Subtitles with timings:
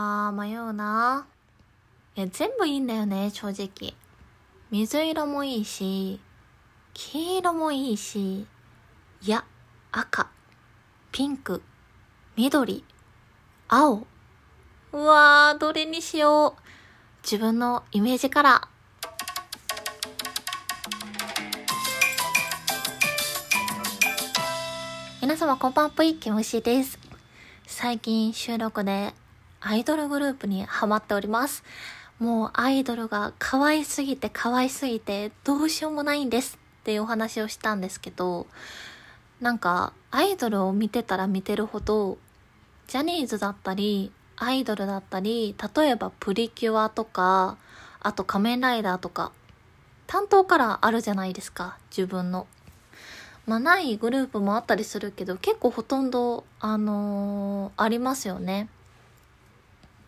[0.00, 1.26] あー、迷うな。
[2.14, 3.94] いや、全部いいんだよね、正直。
[4.70, 6.20] 水色もいいし、
[6.94, 8.46] 黄色もいいし、
[9.22, 9.44] いや、
[9.90, 10.28] 赤、
[11.10, 11.62] ピンク、
[12.36, 12.84] 緑、
[13.66, 14.06] 青。
[14.92, 16.62] うわー、どれにしよう。
[17.24, 18.68] 自分のイメージカラー。
[25.20, 27.00] 皆様こんばんぷい、キムシです。
[27.66, 29.12] 最近収録で
[29.60, 31.64] アイドルグループにハマっております。
[32.18, 38.46] もうアイドルが可愛すぎて可愛すぎてどうしようもないんですっていうお話をしたんですけど、
[39.40, 42.18] なんかアイドルを見てたら見てるほど、
[42.86, 47.56] ジャニーズだったり、アイドルだったり、例えばプリキュアとか、
[48.00, 49.32] あと仮面ライダーとか、
[50.06, 52.46] 担当カラーあるじゃないですか、自分の。
[53.46, 58.68] まあ、ないグループもあったりするけど、結構ほとんど、あのー、ありますよね。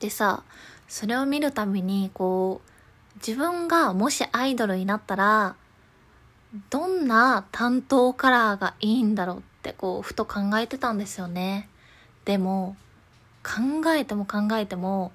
[0.00, 0.42] でさ、
[0.88, 5.54] それを見るたびに、こう、自分がもしアイドルになったら、
[6.70, 11.68] どんな担当カラーがいいんだろうってこう、ふと考えてたんですよね。
[12.24, 12.76] でも、
[13.44, 15.12] 考えても考えても、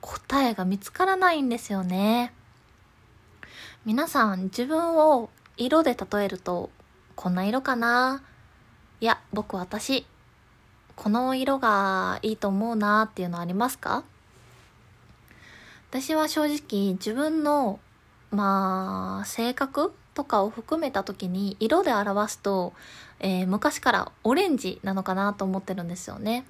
[0.00, 2.32] 答えが見つからないんですよね。
[3.84, 6.70] 皆さん、自分を色で例えると、
[7.16, 8.22] こんな色かな？
[9.00, 10.06] いや、僕私、
[10.96, 14.04] この色がいいと思うなっていうのありますか？
[15.90, 17.78] 私は正直自分の、
[18.30, 22.72] まあ、性格とかを含めた時に色で表すと、
[23.20, 26.44] えー、昔からオレンジなのかなと思ってるんですよね。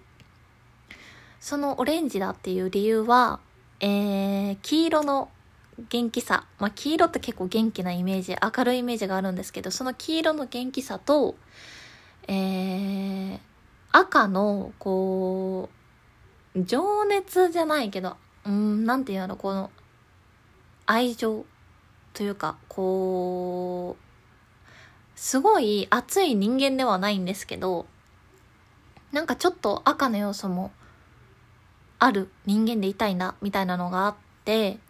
[1.40, 3.38] そのオレンジだっていう理由は、
[3.80, 5.28] えー、黄色の
[5.90, 6.46] 元気さ。
[6.58, 11.34] まあ、黄色って結構元気なイメージ、明るいイメージがあるんですけど、その黄色の元気さと、
[12.28, 13.38] えー、
[13.96, 15.70] 赤の、こ
[16.56, 19.70] う、情熱じゃないけど、うん、なんていうの、この、
[20.84, 21.44] 愛情
[22.12, 24.04] というか、こう、
[25.14, 27.86] すごい熱い人間ではないんですけど、
[29.12, 30.72] なんかちょっと赤の要素も
[32.00, 34.80] ある人間でいたいな、みたいなのがあって、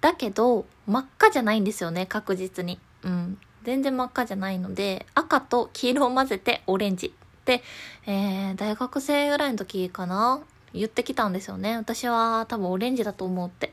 [0.00, 2.78] だけど、真っ赤じゃないんですよね、確実に。
[3.02, 3.38] うん。
[3.64, 7.12] 全然真っ赤じゃないので、赤と黄色を混ぜてオレンジ。
[7.50, 7.64] で、
[8.06, 10.40] えー、大学生ぐらいの時かな？
[10.72, 11.74] 言ってきたんですよね。
[11.76, 13.72] 私は多分オレンジだと思うって。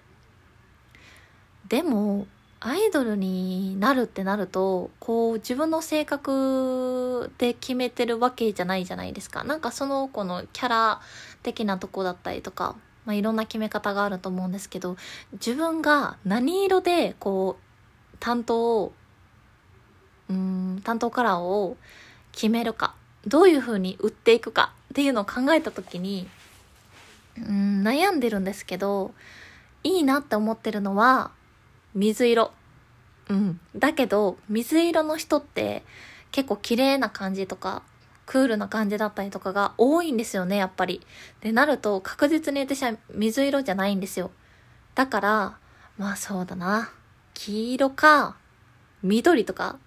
[1.70, 2.26] でも、
[2.60, 9.44] アイドルになるってなると、こう自分の性格で決めてるわけじゃないじゃないですか。
[9.44, 11.02] なんかその子のキャラ
[11.44, 14.98] 的なとこだったりとか、まあ、いろんな決め方があると思うんですけど、
[15.34, 18.94] 自分が何色でこう、担当を、
[20.32, 21.78] うん、担当カラーを
[22.32, 22.96] 決めるか、
[23.28, 26.28] どういう風に売っていくかっていうのを考えた時に、
[27.38, 29.14] うん、悩んでるんですけど、
[29.84, 31.32] いいなって思ってるのは、
[31.94, 32.52] 水色。
[33.30, 33.60] うん。
[33.76, 35.84] だけど、水色の人って
[36.32, 37.84] 結構綺麗な感じとか、
[38.26, 41.06] クールな感じだったりとかが多いんですよね、やっぱり。
[41.42, 44.32] で、なると確実に私は水色じゃないんですよ。
[44.96, 45.58] だから、
[45.98, 46.92] まあそうだな。
[47.34, 48.36] 黄色か、
[49.04, 49.78] 緑とか。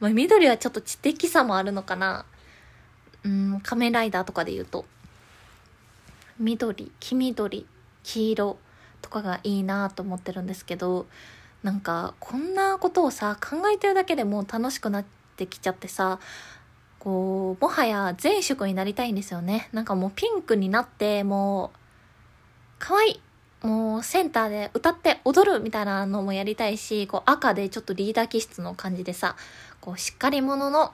[0.00, 2.24] まあ緑はちょっと知的さもあるのかな。
[3.24, 4.84] うん、仮面ライダーとかで言うと。
[6.38, 7.66] 緑、黄緑、
[8.02, 8.58] 黄色
[9.02, 11.06] とかがいいなと思ってるんですけど、
[11.62, 15.04] なんかこんなことをさ考えてるだけでもう楽しくなっ
[15.36, 16.18] てきちゃってさ
[16.98, 21.78] こうもはや全色になりたいんですよねなんかもうピンクになってもう
[22.78, 23.20] 可愛い
[23.62, 29.36] もうセンターで歌って踊るみたいなのもやりたいしこう赤でちょっとリーダー気質の感じでさ
[29.82, 30.92] こうしっかり者の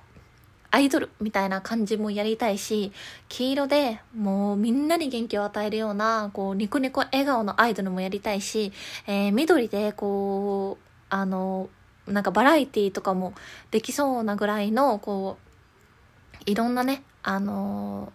[0.71, 2.93] アイドルみたいな感じもやりたいし、
[3.29, 8.73] 黄色でもうみんなに元気を与えるような、こう、ニコニコ笑顔のアイドルもやりたいし、
[9.07, 11.69] えー、緑でこう、あの、
[12.07, 13.35] なんかバラエティとかも
[13.71, 18.13] できそうなぐらいの、こう、いろんなね、あの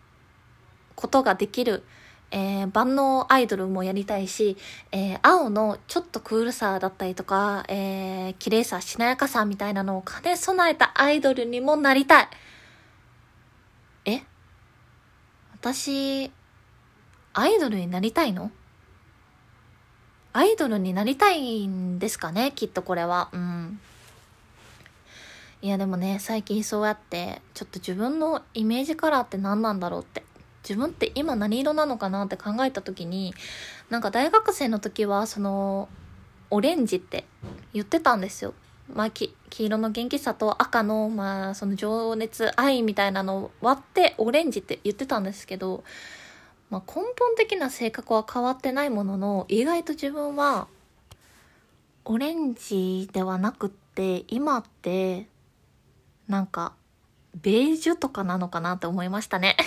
[0.96, 1.84] ことができる、
[2.32, 4.56] えー、万能アイドルもやりたいし、
[4.92, 12.30] えー、青のちょっとクールさだったりとか、えー、綺麗さ、しなやかさみたいなのを兼ね備えたアイドルにもなりたい。
[14.06, 14.22] え？
[15.54, 16.32] 私、
[17.34, 18.50] アイドルになりたいの？
[20.34, 22.54] アイドルになりたいんですかね？
[22.56, 23.30] きっとこれは。
[23.34, 23.80] うん。
[25.62, 30.24] いやでもね、最近そうやって、ちょっと自分のイメージカラーって何なんだろうって。
[30.64, 33.34] 自分って今何色なのかなって考えた時に、
[33.90, 35.90] なんか大学生の時は、その、
[36.50, 37.26] オレンジって
[37.74, 38.54] 言ってたんですよ。
[38.94, 45.84] まあ、黄色の元気さと赤の、まあ、その情熱、愛みたいなのを割ってオレンジって言ってたんですけど、
[46.70, 50.68] まあ、根本的な性格は変わってないものの意外と自分は
[52.06, 55.28] オレンジではなくって今って
[56.28, 56.74] なんか
[57.42, 59.58] ベージュとかなのかなって思いましたね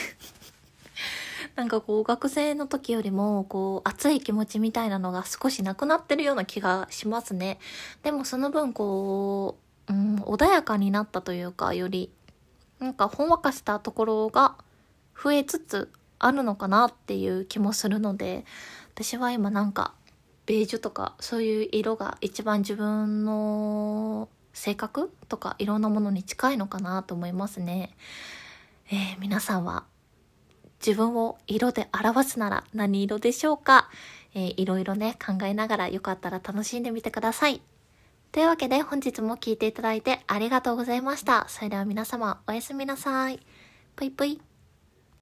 [1.65, 7.59] なんかこう学生の時よりもこう熱い気持ちみたいなのが少しなくなってるような気がしますね。
[8.03, 9.57] でもその分こ
[9.89, 12.11] う、うん、穏やかになったというかより
[12.81, 14.57] なんかほんわかしたところが
[15.19, 18.45] 増えつつあるのかなっていう気もするので
[18.93, 19.95] 私は今なんか
[20.45, 27.97] ベージュとかそういう色が一番自分の性格とかいろんなものに近いのかなと思いますね。
[28.93, 29.85] えー、皆さんは
[30.85, 33.89] 自分を色で表すなら何色でしょうか、
[34.35, 37.63] えー、いろいろね考えながらよかったら楽しんでみてください。
[38.33, 41.47] というわけで本日も聴いていただいてありがとうございました。
[41.49, 43.41] それでは皆様おやすみなさい。
[43.97, 44.54] ぷいぷい。